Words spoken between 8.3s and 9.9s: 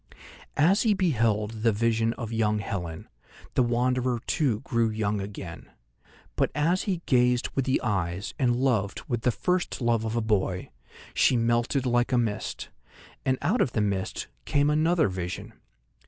and loved with the first